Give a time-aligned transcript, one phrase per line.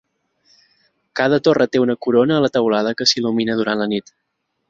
[1.19, 4.13] Cada torre té una corona a la teulada que s"il·lumina durant la nit.